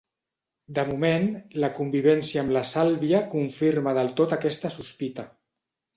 De 0.77 0.85
moment, 0.91 1.27
la 1.65 1.69
convivència 1.75 2.43
amb 2.45 2.55
la 2.57 2.65
Sàlvia 2.71 3.19
confirma 3.37 3.97
del 3.99 4.11
tot 4.21 4.35
aquesta 4.39 4.77
sospita. 4.79 5.27